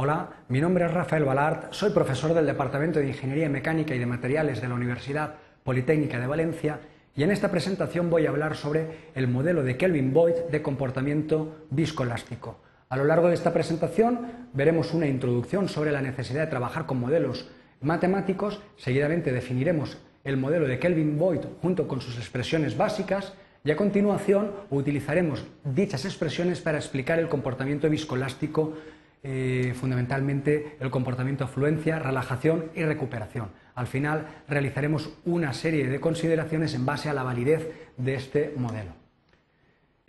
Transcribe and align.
Hola, 0.00 0.28
mi 0.48 0.60
nombre 0.60 0.84
es 0.84 0.92
Rafael 0.92 1.24
Balart, 1.24 1.72
soy 1.72 1.90
profesor 1.90 2.32
del 2.32 2.46
Departamento 2.46 3.00
de 3.00 3.08
Ingeniería 3.08 3.48
Mecánica 3.48 3.96
y 3.96 3.98
de 3.98 4.06
Materiales 4.06 4.60
de 4.60 4.68
la 4.68 4.76
Universidad 4.76 5.34
Politécnica 5.64 6.20
de 6.20 6.28
Valencia 6.28 6.78
y 7.16 7.24
en 7.24 7.32
esta 7.32 7.50
presentación 7.50 8.08
voy 8.08 8.24
a 8.24 8.28
hablar 8.30 8.54
sobre 8.54 9.10
el 9.16 9.26
modelo 9.26 9.64
de 9.64 9.76
Kelvin 9.76 10.12
Boyd 10.12 10.36
de 10.52 10.62
comportamiento 10.62 11.66
viscoelástico. 11.70 12.60
A 12.88 12.96
lo 12.96 13.06
largo 13.06 13.26
de 13.26 13.34
esta 13.34 13.52
presentación 13.52 14.20
veremos 14.52 14.94
una 14.94 15.08
introducción 15.08 15.68
sobre 15.68 15.90
la 15.90 16.00
necesidad 16.00 16.42
de 16.42 16.50
trabajar 16.50 16.86
con 16.86 17.00
modelos 17.00 17.50
matemáticos, 17.80 18.62
seguidamente 18.76 19.32
definiremos 19.32 19.98
el 20.22 20.36
modelo 20.36 20.68
de 20.68 20.78
Kelvin 20.78 21.18
Boyd 21.18 21.40
junto 21.60 21.88
con 21.88 22.00
sus 22.00 22.18
expresiones 22.18 22.76
básicas 22.76 23.32
y 23.64 23.72
a 23.72 23.76
continuación 23.76 24.52
utilizaremos 24.70 25.44
dichas 25.64 26.04
expresiones 26.04 26.60
para 26.60 26.78
explicar 26.78 27.18
el 27.18 27.28
comportamiento 27.28 27.90
viscoelástico, 27.90 28.74
eh, 29.22 29.74
fundamentalmente 29.78 30.76
el 30.80 30.90
comportamiento 30.90 31.44
afluencia, 31.44 31.98
relajación 31.98 32.66
y 32.74 32.84
recuperación. 32.84 33.48
Al 33.74 33.86
final 33.86 34.26
realizaremos 34.48 35.10
una 35.24 35.52
serie 35.52 35.88
de 35.88 36.00
consideraciones 36.00 36.74
en 36.74 36.86
base 36.86 37.08
a 37.08 37.14
la 37.14 37.22
validez 37.22 37.90
de 37.96 38.14
este 38.14 38.52
modelo. 38.56 38.92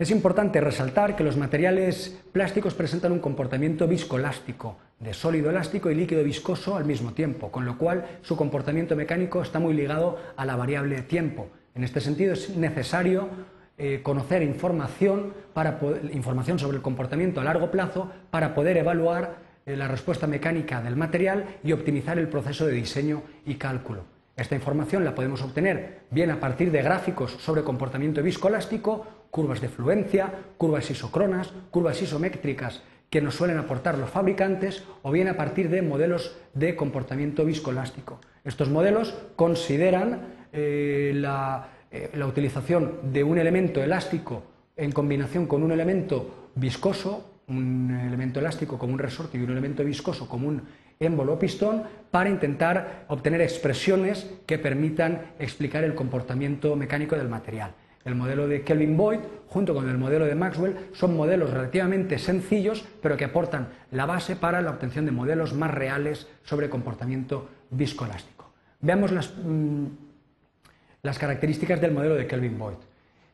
Es 0.00 0.10
importante 0.10 0.62
resaltar 0.62 1.14
que 1.14 1.24
los 1.24 1.36
materiales 1.36 2.18
plásticos 2.32 2.72
presentan 2.72 3.12
un 3.12 3.18
comportamiento 3.18 3.86
viscoelástico, 3.86 4.78
de 4.98 5.12
sólido 5.12 5.50
elástico 5.50 5.90
y 5.90 5.94
líquido 5.94 6.24
viscoso 6.24 6.76
al 6.76 6.86
mismo 6.86 7.12
tiempo, 7.12 7.50
con 7.50 7.66
lo 7.66 7.76
cual 7.76 8.06
su 8.22 8.34
comportamiento 8.34 8.96
mecánico 8.96 9.42
está 9.42 9.58
muy 9.58 9.74
ligado 9.74 10.18
a 10.36 10.46
la 10.46 10.56
variable 10.56 11.02
tiempo. 11.02 11.48
En 11.74 11.84
este 11.84 12.00
sentido 12.00 12.32
es 12.32 12.56
necesario 12.56 13.28
eh, 13.82 14.02
conocer 14.02 14.42
información, 14.42 15.32
para 15.54 15.80
información 16.12 16.58
sobre 16.58 16.76
el 16.76 16.82
comportamiento 16.82 17.40
a 17.40 17.44
largo 17.44 17.70
plazo 17.70 18.10
para 18.30 18.54
poder 18.54 18.76
evaluar 18.76 19.38
eh, 19.64 19.74
la 19.74 19.88
respuesta 19.88 20.26
mecánica 20.26 20.82
del 20.82 20.96
material 20.96 21.46
y 21.64 21.72
optimizar 21.72 22.18
el 22.18 22.28
proceso 22.28 22.66
de 22.66 22.74
diseño 22.74 23.22
y 23.46 23.54
cálculo. 23.54 24.04
Esta 24.36 24.54
información 24.54 25.02
la 25.02 25.14
podemos 25.14 25.40
obtener 25.40 26.00
bien 26.10 26.30
a 26.30 26.38
partir 26.38 26.70
de 26.70 26.82
gráficos 26.82 27.30
sobre 27.30 27.64
comportamiento 27.64 28.22
viscoelástico, 28.22 29.06
curvas 29.30 29.62
de 29.62 29.70
fluencia, 29.70 30.30
curvas 30.58 30.90
isocronas, 30.90 31.50
curvas 31.70 32.02
isométricas 32.02 32.82
que 33.08 33.22
nos 33.22 33.34
suelen 33.34 33.56
aportar 33.56 33.96
los 33.96 34.10
fabricantes 34.10 34.84
o 35.00 35.10
bien 35.10 35.28
a 35.28 35.38
partir 35.38 35.70
de 35.70 35.80
modelos 35.80 36.36
de 36.52 36.76
comportamiento 36.76 37.46
viscoelástico. 37.46 38.20
Estos 38.44 38.68
modelos 38.68 39.14
consideran 39.36 40.20
eh, 40.52 41.12
la, 41.14 41.79
eh, 41.90 42.10
la 42.14 42.26
utilización 42.26 43.12
de 43.12 43.24
un 43.24 43.38
elemento 43.38 43.82
elástico 43.82 44.42
en 44.76 44.92
combinación 44.92 45.46
con 45.46 45.62
un 45.62 45.72
elemento 45.72 46.50
viscoso, 46.54 47.42
un 47.48 47.90
elemento 48.06 48.40
elástico 48.40 48.78
como 48.78 48.92
un 48.92 48.98
resorte 48.98 49.38
y 49.38 49.42
un 49.42 49.50
elemento 49.50 49.84
viscoso 49.84 50.28
como 50.28 50.48
un 50.48 50.62
émbolo 51.00 51.34
o 51.34 51.38
pistón 51.38 51.82
para 52.10 52.28
intentar 52.28 53.06
obtener 53.08 53.40
expresiones 53.40 54.30
que 54.46 54.58
permitan 54.58 55.32
explicar 55.38 55.82
el 55.82 55.94
comportamiento 55.94 56.76
mecánico 56.76 57.16
del 57.16 57.28
material. 57.28 57.72
El 58.04 58.14
modelo 58.14 58.48
de 58.48 58.62
Kelvin 58.62 58.96
Boyd, 58.96 59.20
junto 59.48 59.74
con 59.74 59.88
el 59.88 59.98
modelo 59.98 60.24
de 60.24 60.34
Maxwell, 60.34 60.76
son 60.92 61.16
modelos 61.16 61.50
relativamente 61.50 62.18
sencillos, 62.18 62.84
pero 63.02 63.16
que 63.16 63.26
aportan 63.26 63.68
la 63.90 64.06
base 64.06 64.36
para 64.36 64.62
la 64.62 64.70
obtención 64.70 65.04
de 65.04 65.12
modelos 65.12 65.52
más 65.52 65.70
reales 65.70 66.26
sobre 66.42 66.70
comportamiento 66.70 67.48
viscoelástico. 67.70 68.52
Veamos 68.80 69.12
las, 69.12 69.34
mm, 69.36 69.86
las 71.02 71.18
características 71.18 71.80
del 71.80 71.92
modelo 71.92 72.14
de 72.14 72.26
Kelvin 72.26 72.58
Boyd. 72.58 72.76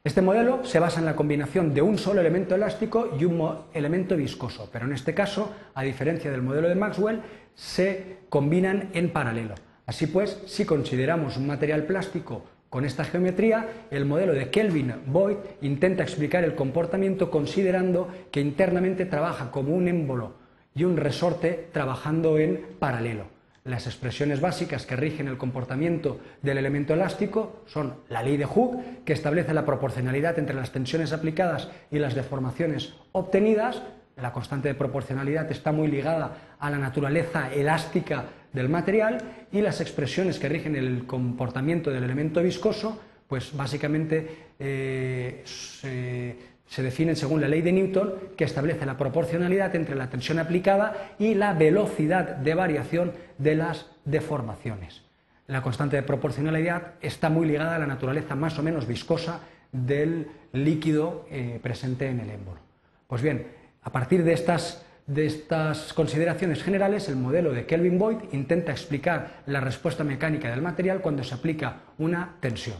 Este 0.04 0.22
modelo 0.22 0.64
se 0.64 0.78
basa 0.78 1.00
en 1.00 1.06
la 1.06 1.16
combinación 1.16 1.74
de 1.74 1.82
un 1.82 1.98
solo 1.98 2.20
elemento 2.20 2.54
elástico 2.54 3.16
y 3.18 3.24
un 3.24 3.58
elemento 3.74 4.16
viscoso, 4.16 4.68
pero 4.72 4.86
en 4.86 4.92
este 4.92 5.14
caso, 5.14 5.52
a 5.74 5.82
diferencia 5.82 6.30
del 6.30 6.42
modelo 6.42 6.68
de 6.68 6.76
Maxwell, 6.76 7.22
se 7.56 8.18
combinan 8.28 8.90
en 8.92 9.10
paralelo. 9.10 9.54
Así 9.84 10.06
pues, 10.06 10.42
si 10.46 10.64
consideramos 10.64 11.36
un 11.36 11.48
material 11.48 11.84
plástico 11.84 12.44
con 12.70 12.84
esta 12.84 13.04
geometría, 13.04 13.68
el 13.90 14.04
modelo 14.04 14.32
de 14.32 14.50
Kelvin 14.50 14.94
Boyd 15.06 15.38
intenta 15.62 16.04
explicar 16.04 16.44
el 16.44 16.54
comportamiento 16.54 17.30
considerando 17.30 18.08
que 18.30 18.40
internamente 18.40 19.06
trabaja 19.06 19.50
como 19.50 19.74
un 19.74 19.88
émbolo 19.88 20.34
y 20.74 20.84
un 20.84 20.96
resorte 20.96 21.68
trabajando 21.72 22.38
en 22.38 22.64
paralelo. 22.78 23.35
Las 23.66 23.88
expresiones 23.88 24.40
básicas 24.40 24.86
que 24.86 24.94
rigen 24.94 25.26
el 25.26 25.38
comportamiento 25.38 26.20
del 26.40 26.58
elemento 26.58 26.94
elástico 26.94 27.64
son 27.66 27.96
la 28.08 28.22
ley 28.22 28.36
de 28.36 28.44
Hooke, 28.44 29.04
que 29.04 29.12
establece 29.12 29.52
la 29.52 29.66
proporcionalidad 29.66 30.38
entre 30.38 30.54
las 30.54 30.70
tensiones 30.70 31.12
aplicadas 31.12 31.68
y 31.90 31.98
las 31.98 32.14
deformaciones 32.14 32.94
obtenidas. 33.10 33.82
La 34.16 34.32
constante 34.32 34.68
de 34.68 34.74
proporcionalidad 34.76 35.50
está 35.50 35.72
muy 35.72 35.88
ligada 35.88 36.56
a 36.60 36.70
la 36.70 36.78
naturaleza 36.78 37.52
elástica 37.52 38.26
del 38.52 38.68
material 38.68 39.18
y 39.50 39.60
las 39.62 39.80
expresiones 39.80 40.38
que 40.38 40.48
rigen 40.48 40.76
el 40.76 41.04
comportamiento 41.04 41.90
del 41.90 42.04
elemento 42.04 42.40
viscoso, 42.42 43.00
pues 43.26 43.54
básicamente 43.56 44.46
eh, 44.60 45.42
se 45.44 46.82
definen 46.82 47.16
según 47.16 47.40
la 47.40 47.48
ley 47.48 47.62
de 47.62 47.72
Newton, 47.72 48.14
que 48.36 48.44
establece 48.44 48.86
la 48.86 48.96
proporcionalidad 48.96 49.74
entre 49.74 49.94
la 49.96 50.08
tensión 50.08 50.38
aplicada 50.38 51.14
y 51.18 51.34
la 51.34 51.52
velocidad 51.52 52.36
de 52.36 52.54
variación 52.54 53.25
de 53.38 53.54
las 53.54 53.86
deformaciones. 54.04 55.02
La 55.46 55.62
constante 55.62 55.96
de 55.96 56.02
proporcionalidad 56.02 56.94
está 57.00 57.28
muy 57.28 57.46
ligada 57.46 57.76
a 57.76 57.78
la 57.78 57.86
naturaleza 57.86 58.34
más 58.34 58.58
o 58.58 58.62
menos 58.62 58.86
viscosa 58.86 59.40
del 59.70 60.28
líquido 60.52 61.26
eh, 61.30 61.60
presente 61.62 62.08
en 62.08 62.20
el 62.20 62.30
émbolo. 62.30 62.58
Pues 63.06 63.22
bien, 63.22 63.46
a 63.82 63.92
partir 63.92 64.24
de 64.24 64.32
estas, 64.32 64.84
de 65.06 65.26
estas 65.26 65.92
consideraciones 65.92 66.64
generales, 66.64 67.08
el 67.08 67.16
modelo 67.16 67.52
de 67.52 67.66
Kelvin 67.66 67.98
Boyd 67.98 68.18
intenta 68.32 68.72
explicar 68.72 69.42
la 69.46 69.60
respuesta 69.60 70.02
mecánica 70.02 70.50
del 70.50 70.62
material 70.62 71.00
cuando 71.00 71.22
se 71.22 71.34
aplica 71.34 71.82
una 71.98 72.36
tensión. 72.40 72.78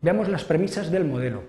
Veamos 0.00 0.28
las 0.28 0.44
premisas 0.44 0.90
del 0.90 1.04
modelo 1.04 1.42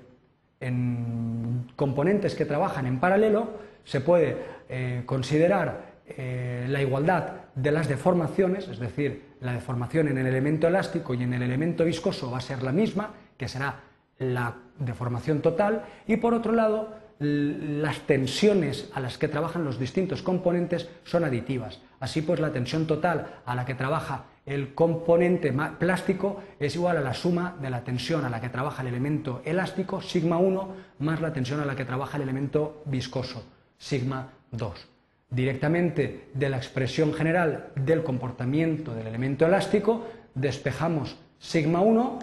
en 0.62 1.72
componentes 1.76 2.36
que 2.36 2.46
trabajan 2.46 2.86
en 2.86 3.00
paralelo, 3.00 3.60
se 3.84 4.00
puede 4.00 4.38
eh, 4.70 5.04
considerar 5.06 5.91
eh, 6.18 6.66
la 6.70 6.82
igualdad 6.82 7.34
de 7.56 7.72
las 7.72 7.88
deformaciones, 7.88 8.68
es 8.68 8.80
decir, 8.80 9.36
la 9.42 9.54
deformación 9.54 10.08
en 10.08 10.18
el 10.18 10.28
elemento 10.28 10.68
elástico 10.68 11.14
y 11.14 11.24
en 11.24 11.34
el 11.34 11.42
elemento 11.42 11.84
viscoso 11.84 12.32
va 12.32 12.38
a 12.38 12.42
ser 12.42 12.64
la 12.64 12.72
misma, 12.72 13.12
que 13.38 13.48
será 13.48 13.82
la 14.20 14.56
deformación 14.78 15.42
total, 15.42 15.84
y 16.08 16.18
por 16.18 16.34
otro 16.34 16.54
lado, 16.54 16.96
las 17.20 18.00
tensiones 18.02 18.90
a 18.94 19.00
las 19.00 19.18
que 19.18 19.28
trabajan 19.28 19.64
los 19.64 19.78
distintos 19.78 20.24
componentes 20.24 20.90
son 21.04 21.24
aditivas. 21.24 21.80
Así 22.00 22.22
pues, 22.22 22.40
la 22.40 22.52
tensión 22.52 22.88
total 22.88 23.42
a 23.46 23.54
la 23.54 23.66
que 23.66 23.76
trabaja 23.76 24.26
el 24.46 24.74
componente 24.74 25.54
plástico 25.78 26.42
es 26.60 26.76
igual 26.76 26.98
a 26.98 27.02
la 27.02 27.14
suma 27.14 27.56
de 27.62 27.70
la 27.70 27.84
tensión 27.84 28.26
a 28.26 28.30
la 28.30 28.42
que 28.42 28.50
trabaja 28.50 28.82
el 28.82 28.88
elemento 28.88 29.42
elástico, 29.46 30.02
sigma 30.02 30.38
1, 30.38 30.76
más 31.00 31.22
la 31.22 31.32
tensión 31.32 31.60
a 31.60 31.66
la 31.66 31.76
que 31.76 31.86
trabaja 31.86 32.18
el 32.18 32.24
elemento 32.24 32.82
viscoso, 32.86 33.44
sigma 33.78 34.30
2. 34.52 34.88
Directamente 35.32 36.28
de 36.34 36.50
la 36.50 36.58
expresión 36.58 37.14
general 37.14 37.72
del 37.76 38.04
comportamiento 38.04 38.94
del 38.94 39.08
elemento 39.08 39.46
elástico, 39.46 40.06
despejamos 40.36 41.18
sigma 41.40 41.80
1 41.80 42.20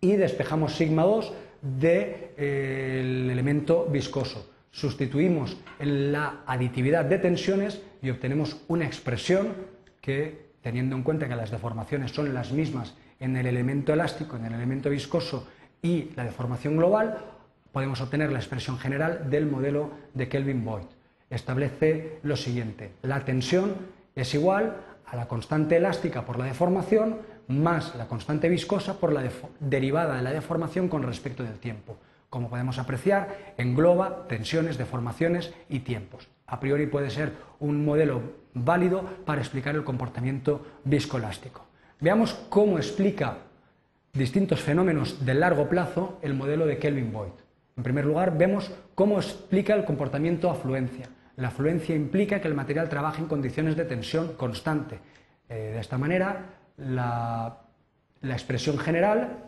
y 0.00 0.16
despejamos 0.16 0.74
sigma 0.74 1.04
2 1.04 1.32
del 1.62 2.14
eh, 2.36 3.28
elemento 3.30 3.86
viscoso. 3.86 4.52
Sustituimos 4.72 5.56
la 5.78 6.42
aditividad 6.44 7.04
de 7.04 7.18
tensiones 7.18 7.80
y 8.02 8.10
obtenemos 8.10 8.60
una 8.66 8.84
expresión 8.84 9.54
que, 10.00 10.50
teniendo 10.62 10.96
en 10.96 11.04
cuenta 11.04 11.28
que 11.28 11.36
las 11.36 11.52
deformaciones 11.52 12.10
son 12.10 12.34
las 12.34 12.50
mismas 12.50 12.94
en 13.20 13.36
el 13.36 13.46
elemento 13.46 13.92
elástico, 13.92 14.36
en 14.36 14.46
el 14.46 14.54
elemento 14.54 14.90
viscoso 14.90 15.46
y 15.80 16.10
la 16.16 16.24
deformación 16.24 16.76
global, 16.76 17.18
podemos 17.70 18.00
obtener 18.00 18.32
la 18.32 18.40
expresión 18.40 18.76
general 18.76 19.30
del 19.30 19.46
modelo 19.46 19.92
de 20.14 20.28
Kelvin 20.28 20.64
Boyd. 20.64 20.95
Establece 21.36 22.18
lo 22.22 22.34
siguiente, 22.34 22.92
la 23.02 23.24
tensión 23.24 23.74
es 24.14 24.34
igual 24.34 24.76
a 25.04 25.16
la 25.16 25.28
constante 25.28 25.76
elástica 25.76 26.24
por 26.24 26.38
la 26.38 26.46
deformación 26.46 27.18
más 27.48 27.94
la 27.94 28.08
constante 28.08 28.48
viscosa 28.48 28.98
por 28.98 29.12
la 29.12 29.22
derivada 29.60 30.16
de 30.16 30.22
la 30.22 30.32
deformación 30.32 30.88
con 30.88 31.02
respecto 31.02 31.42
del 31.42 31.58
tiempo. 31.58 31.98
Como 32.30 32.48
podemos 32.48 32.78
apreciar, 32.78 33.54
engloba 33.56 34.26
tensiones, 34.28 34.78
deformaciones 34.78 35.52
y 35.68 35.80
tiempos. 35.80 36.26
A 36.46 36.58
priori 36.58 36.86
puede 36.86 37.10
ser 37.10 37.32
un 37.60 37.84
modelo 37.84 38.20
válido 38.54 39.04
para 39.24 39.40
explicar 39.40 39.74
el 39.74 39.84
comportamiento 39.84 40.66
viscoelástico. 40.84 41.66
Veamos 42.00 42.32
cómo 42.48 42.78
explica 42.78 43.36
distintos 44.12 44.60
fenómenos 44.60 45.24
de 45.24 45.34
largo 45.34 45.68
plazo 45.68 46.18
el 46.22 46.34
modelo 46.34 46.66
de 46.66 46.78
Kelvin 46.78 47.12
Boyd. 47.12 47.32
En 47.76 47.82
primer 47.82 48.06
lugar, 48.06 48.36
vemos 48.38 48.72
cómo 48.94 49.18
explica 49.18 49.74
el 49.74 49.84
comportamiento 49.84 50.50
afluencia. 50.50 51.10
La 51.36 51.48
afluencia 51.48 51.94
implica 51.94 52.40
que 52.40 52.48
el 52.48 52.54
material 52.54 52.88
trabaja 52.88 53.20
en 53.20 53.28
condiciones 53.28 53.76
de 53.76 53.84
tensión 53.84 54.34
constante. 54.34 54.98
Eh, 55.48 55.72
de 55.74 55.80
esta 55.80 55.98
manera, 55.98 56.46
la, 56.78 57.58
expresión 58.22 58.78
general 58.78 59.44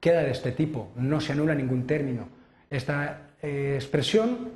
queda 0.00 0.22
de 0.22 0.32
este 0.32 0.52
tipo, 0.52 0.90
no 0.96 1.20
se 1.20 1.32
anula 1.32 1.54
ningún 1.54 1.86
término. 1.86 2.28
Esta 2.68 3.30
eh, 3.40 3.72
expresión 3.76 4.50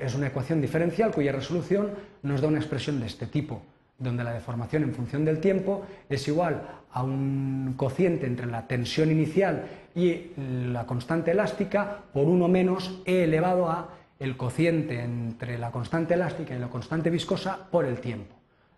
es 0.00 0.14
una 0.14 0.26
ecuación 0.26 0.60
diferencial 0.60 1.12
cuya 1.12 1.32
resolución 1.32 1.92
nos 2.22 2.40
da 2.40 2.48
una 2.48 2.58
expresión 2.58 3.00
de 3.00 3.06
este 3.06 3.26
tipo, 3.26 3.62
donde 3.98 4.24
la 4.24 4.34
deformación 4.34 4.82
en 4.82 4.94
función 4.94 5.24
del 5.24 5.40
tiempo 5.40 5.86
es 6.08 6.26
igual 6.28 6.60
a 6.92 7.02
un 7.02 7.74
cociente 7.76 8.26
entre 8.26 8.46
la 8.46 8.66
tensión 8.66 9.10
inicial 9.10 9.64
y 9.94 10.32
la 10.36 10.86
constante 10.86 11.30
elástica 11.30 11.98
por 12.12 12.26
1 12.26 12.48
menos 12.48 13.00
e 13.06 13.24
elevado 13.24 13.70
a 13.70 13.95
el 14.18 14.36
cociente 14.36 15.02
entre 15.02 15.58
la 15.58 15.70
constante 15.70 16.14
elástica 16.14 16.54
y 16.54 16.58
la 16.58 16.68
constante 16.68 17.10
viscosa 17.10 17.68
por 17.70 17.84
el 17.84 18.00
tiempo. 18.00 18.34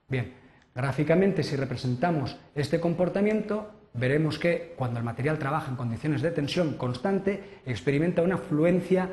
Bien, 0.09 0.35
gráficamente 0.75 1.43
si 1.43 1.57
representamos 1.57 2.37
este 2.55 2.81
comportamiento, 2.81 3.71
veremos 3.95 4.39
que 4.39 4.75
cuando 4.77 4.99
el 4.99 5.05
material 5.05 5.39
trabaja 5.39 5.71
en 5.71 5.77
condiciones 5.77 6.23
de 6.23 6.31
tensión 6.31 6.75
constante, 6.75 7.61
experimenta 7.67 8.23
una 8.23 8.39
fluencia 8.39 9.09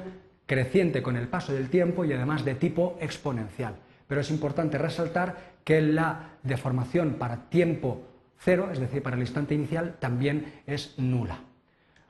creciente 0.45 1.01
con 1.01 1.18
el 1.18 1.27
paso 1.27 1.54
del 1.54 1.69
tiempo 1.69 2.06
y 2.06 2.13
además 2.13 2.45
de 2.45 2.56
tipo 2.56 2.98
exponencial. 3.01 3.75
Pero 4.07 4.22
es 4.22 4.30
importante 4.30 4.77
resaltar 4.77 5.56
que 5.63 5.81
la 5.81 6.38
deformación 6.44 7.16
para 7.16 7.50
tiempo 7.50 8.04
cero, 8.38 8.69
es 8.72 8.80
decir, 8.80 9.01
para 9.01 9.16
el 9.16 9.24
instante 9.24 9.56
inicial, 9.56 9.95
también 10.00 10.62
es 10.68 10.98
nula. 11.00 11.39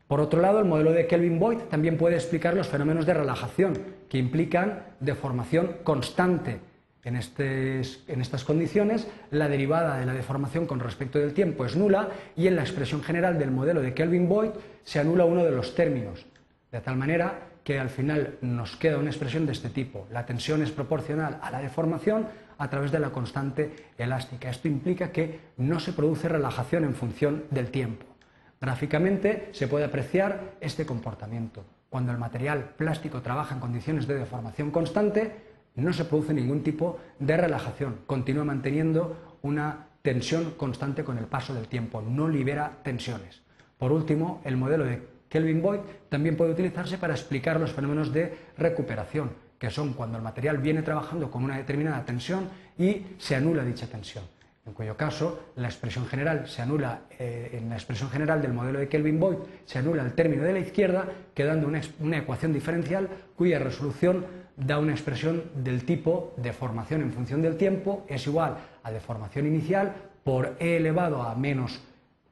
Por 0.08 0.22
otro 0.22 0.40
lado, 0.40 0.60
el 0.60 0.66
modelo 0.66 0.92
de 0.92 1.08
Kelvin-Boyd 1.08 1.64
también 1.70 1.98
puede 1.98 2.16
explicar 2.16 2.54
los 2.54 2.68
fenómenos 2.68 3.08
de 3.08 3.16
relajación, 3.16 3.74
que 4.08 4.20
implican 4.20 4.84
deformación 5.00 5.78
constante. 5.84 6.60
En, 7.04 7.16
estas 7.18 8.44
condiciones, 8.44 9.08
la 9.30 9.48
derivada 9.48 10.00
de 10.00 10.08
la 10.08 10.14
deformación 10.14 10.66
con 10.66 10.80
respecto 10.80 11.20
del 11.20 11.34
tiempo 11.34 11.64
es 11.64 11.76
nula 11.76 12.10
y 12.36 12.48
en 12.48 12.56
la 12.56 12.64
expresión 12.64 13.04
general 13.04 13.38
del 13.38 13.52
modelo 13.52 13.82
de 13.82 13.94
Kelvin-Boyd 13.94 14.52
se 14.84 15.00
anula 15.00 15.26
uno 15.26 15.44
de 15.44 15.52
los 15.52 15.76
términos, 15.76 16.26
de 16.72 16.82
tal 16.82 16.98
manera 16.98 17.50
que 17.64 17.80
al 17.80 17.90
final 17.90 18.38
nos 18.42 18.76
queda 18.76 18.98
una 18.98 19.10
expresión 19.10 19.46
de 19.46 19.52
este 19.52 19.70
tipo. 19.70 20.08
La 20.12 20.26
tensión 20.26 20.64
es 20.64 20.72
proporcional 20.72 21.40
a 21.42 21.52
la 21.52 21.62
deformación 21.62 22.28
a 22.58 22.70
través 22.70 22.92
de 22.92 23.00
la 23.00 23.12
constante 23.12 23.76
elástica. 23.98 24.50
Esto 24.50 24.68
implica 24.68 25.12
que 25.12 25.40
no 25.58 25.80
se 25.80 25.94
produce 25.94 26.28
relajación 26.28 26.86
en 26.86 26.96
función 26.96 27.44
del 27.52 27.70
tiempo. 27.70 28.15
Gráficamente 28.60 29.50
se 29.52 29.68
puede 29.68 29.86
apreciar 29.86 30.56
este 30.62 30.86
comportamiento. 30.86 31.64
Cuando 31.90 32.12
el 32.12 32.18
material 32.18 32.74
plástico 32.78 33.22
trabaja 33.22 33.54
en 33.54 33.62
condiciones 33.62 34.08
de 34.08 34.16
deformación 34.16 34.72
constante, 34.72 35.32
no 35.76 35.94
se 35.94 36.06
produce 36.06 36.34
ningún 36.34 36.64
tipo 36.64 37.00
de 37.20 37.38
relajación. 37.38 38.00
Continúa 38.08 38.46
manteniendo 38.46 39.38
una 39.42 39.88
tensión 40.02 40.52
constante 40.52 41.04
con 41.04 41.18
el 41.18 41.26
paso 41.26 41.54
del 41.54 41.68
tiempo, 41.68 42.02
no 42.02 42.28
libera 42.28 42.80
tensiones. 42.84 43.42
Por 43.78 43.92
último, 43.92 44.42
el 44.46 44.56
modelo 44.56 44.86
de 44.86 45.02
Kelvin 45.30 45.62
Boyd 45.62 45.80
también 46.10 46.38
puede 46.38 46.52
utilizarse 46.52 46.98
para 46.98 47.14
explicar 47.14 47.60
los 47.60 47.74
fenómenos 47.74 48.14
de 48.14 48.38
recuperación, 48.58 49.32
que 49.60 49.70
son 49.70 49.94
cuando 49.94 50.18
el 50.18 50.24
material 50.24 50.60
viene 50.60 50.82
trabajando 50.82 51.30
con 51.30 51.44
una 51.44 51.58
determinada 51.58 52.06
tensión 52.06 52.50
y 52.78 53.06
se 53.18 53.36
anula 53.36 53.66
dicha 53.66 53.88
tensión. 53.88 54.24
En 54.66 54.74
cuyo 54.74 54.98
caso, 54.98 55.52
la 55.56 55.68
expresión 55.68 56.08
general 56.08 56.48
se 56.48 56.62
anula, 56.62 57.02
eh, 57.20 57.52
en 57.54 57.70
la 57.70 57.76
expresión 57.76 58.10
general 58.10 58.42
del 58.42 58.54
modelo 58.54 58.80
de 58.80 58.88
Kelvin 58.88 59.20
Boyd 59.20 59.38
se 59.66 59.78
anula 59.78 60.04
el 60.04 60.14
término 60.14 60.44
de 60.44 60.54
la 60.54 60.60
izquierda, 60.60 61.08
quedando 61.36 61.68
una, 61.68 61.82
una 62.00 62.18
ecuación 62.18 62.52
diferencial 62.52 63.08
cuya 63.36 63.60
resolución 63.60 64.26
da 64.58 64.80
una 64.80 64.94
expresión 64.94 65.44
del 65.56 65.86
tipo 65.86 66.34
deformación 66.38 67.02
en 67.02 67.14
función 67.14 67.42
del 67.42 67.58
tiempo 67.58 68.06
es 68.08 68.26
igual 68.26 68.58
a 68.84 68.92
deformación 68.92 69.46
inicial 69.48 69.94
por 70.24 70.56
e 70.60 70.78
elevado 70.78 71.22
a 71.22 71.36
menos 71.36 71.82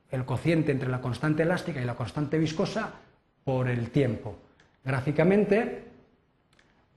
el 0.10 0.26
cociente 0.26 0.72
entre 0.72 0.90
la 0.90 1.02
constante 1.02 1.44
elástica 1.44 1.82
y 1.82 1.86
la 1.86 1.96
constante 1.96 2.40
viscosa 2.40 2.94
por 3.44 3.70
el 3.70 3.90
tiempo. 3.92 4.36
Gráficamente 4.84 5.84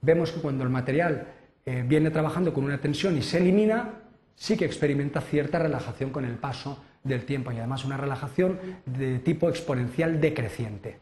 vemos 0.00 0.32
que 0.32 0.40
cuando 0.40 0.64
el 0.64 0.70
material 0.70 1.26
eh, 1.64 1.84
viene 1.86 2.10
trabajando 2.10 2.54
con 2.54 2.64
una 2.64 2.78
tensión 2.78 3.18
y 3.18 3.22
se 3.22 3.38
elimina, 3.38 4.05
sí 4.36 4.56
que 4.56 4.66
experimenta 4.66 5.20
cierta 5.20 5.58
relajación 5.58 6.10
con 6.10 6.24
el 6.24 6.34
paso 6.34 6.82
del 7.02 7.24
tiempo 7.24 7.50
y 7.50 7.56
además 7.56 7.84
una 7.84 7.96
relajación 7.96 8.58
de 8.84 9.18
tipo 9.18 9.48
exponencial 9.48 10.20
decreciente. 10.20 10.98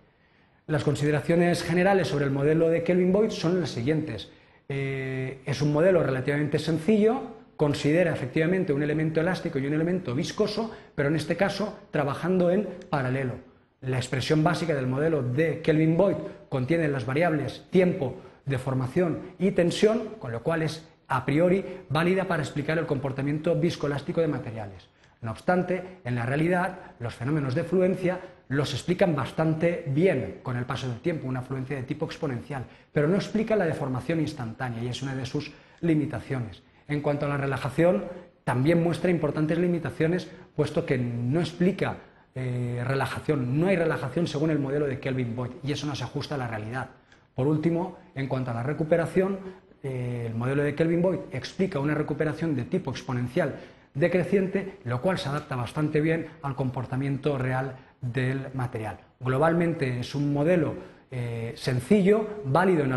Las 0.67 0.85
consideraciones 0.85 1.63
generales 1.63 2.09
sobre 2.09 2.25
el 2.25 2.31
modelo 2.31 2.69
de 2.71 2.85
Kelvin-Boyd 2.85 3.31
son 3.31 3.61
las 3.61 3.71
siguientes. 3.71 4.31
Eh, 4.69 5.41
es 5.45 5.61
un 5.61 5.73
modelo 5.73 6.03
relativamente 6.03 6.59
sencillo, 6.59 7.21
considera 7.57 8.13
efectivamente 8.13 8.73
un 8.73 8.83
elemento 8.83 9.21
elástico 9.21 9.59
y 9.59 9.67
un 9.67 9.75
elemento 9.75 10.15
viscoso, 10.15 10.71
pero 10.95 11.09
en 11.09 11.17
este 11.17 11.37
caso 11.37 11.79
trabajando 11.91 12.51
en 12.51 12.67
paralelo. 12.89 13.35
La 13.83 13.99
expresión 13.99 14.43
básica 14.43 14.75
del 14.75 14.87
modelo 14.87 15.23
de 15.23 15.61
Kelvin-Boyd 15.61 16.17
contiene 16.49 16.89
las 16.89 17.05
variables 17.05 17.67
tiempo, 17.71 18.17
deformación 18.47 19.35
y 19.39 19.51
tensión, 19.51 20.15
con 20.19 20.33
lo 20.33 20.43
cual 20.43 20.63
es 20.63 20.87
a 21.09 21.25
priori 21.25 21.65
válida 21.89 22.25
para 22.25 22.43
explicar 22.43 22.79
el 22.79 22.87
comportamiento 22.87 23.55
viscoelástico 23.55 24.21
de 24.21 24.29
materiales. 24.29 24.89
No 25.21 25.31
obstante, 25.31 26.01
en 26.05 26.15
la 26.15 26.27
realidad, 26.27 26.79
los 27.01 27.15
fenómenos 27.15 27.55
de 27.55 27.65
fluencia 27.65 28.21
los 28.49 28.75
explican 28.75 29.17
bastante 29.17 29.85
bien 29.87 30.41
con 30.43 30.57
el 30.57 30.67
paso 30.67 30.89
del 30.89 31.01
tiempo, 31.01 31.27
una 31.27 31.43
fluencia 31.43 31.77
de 31.77 31.83
tipo 31.83 32.05
exponencial, 32.05 32.65
pero 32.93 33.09
no 33.09 33.17
explica 33.17 33.57
la 33.57 33.65
deformación 33.65 34.21
instantánea 34.21 34.83
y 34.83 34.89
es 34.89 35.03
una 35.03 35.15
de 35.15 35.25
sus 35.25 35.51
limitaciones. 35.81 36.63
En 36.89 37.01
cuanto 37.01 37.25
a 37.25 37.31
la 37.31 37.39
relajación, 37.39 38.05
también 38.45 38.83
muestra 38.83 39.11
importantes 39.11 39.57
limitaciones, 39.57 40.31
puesto 40.55 40.85
que 40.85 40.99
no 40.99 41.41
explica 41.41 41.97
eh, 42.35 42.83
relajación, 42.85 43.59
no 43.59 43.69
hay 43.69 43.77
relajación 43.77 44.27
según 44.27 44.51
el 44.51 44.59
modelo 44.59 44.87
de 44.87 45.01
Kelvin 45.01 45.35
Boyd, 45.35 45.53
y 45.63 45.73
eso 45.73 45.87
no 45.87 45.95
se 45.95 46.05
ajusta 46.05 46.35
a 46.35 46.39
la 46.39 46.49
realidad. 46.49 46.91
Por 47.35 47.47
último, 47.47 47.99
en 48.15 48.29
cuanto 48.29 48.51
a 48.51 48.55
la 48.55 48.63
recuperación, 48.63 49.39
el 49.85 50.35
modelo 50.35 50.63
de 50.63 50.75
Kelvin 50.75 51.03
Boyd 51.03 51.21
explica 51.31 51.79
una 51.79 51.95
recuperación 51.95 52.57
de 52.57 52.65
tipo 52.65 52.91
exponencial 52.91 53.57
decreciente, 53.95 54.79
lo 54.85 55.01
cual 55.01 55.19
se 55.19 55.29
adapta 55.29 55.57
bastante 55.57 56.01
bien 56.01 56.27
al 56.43 56.57
comportamiento 56.57 57.39
real 57.39 57.77
del 58.01 58.49
material. 58.55 58.99
Globalmente 59.21 60.01
es 60.01 60.15
un 60.15 60.33
modelo 60.33 60.75
eh, 61.11 61.53
sencillo, 61.57 62.43
válido 62.45 62.83
en 62.83 62.93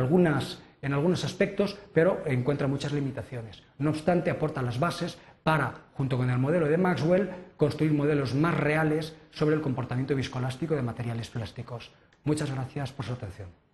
en 0.81 0.93
algunos 0.93 1.25
aspectos, 1.25 1.77
pero 1.93 2.21
encuentra 2.25 2.67
muchas 2.67 2.93
limitaciones. 2.93 3.63
No 3.77 3.89
obstante, 3.89 4.31
aporta 4.31 4.61
las 4.61 4.79
bases 4.79 5.17
para, 5.43 5.73
junto 5.93 6.17
con 6.17 6.29
el 6.29 6.37
modelo 6.37 6.67
de 6.67 6.77
Maxwell, 6.77 7.29
construir 7.57 7.93
modelos 7.93 8.35
más 8.35 8.55
reales 8.55 9.15
sobre 9.31 9.55
el 9.55 9.61
comportamiento 9.61 10.15
viscoelástico 10.15 10.75
de 10.75 10.81
materiales 10.81 11.29
plásticos. 11.29 11.91
Muchas 12.23 12.51
gracias 12.51 12.91
por 12.91 13.05
su 13.05 13.13
atención. 13.13 13.66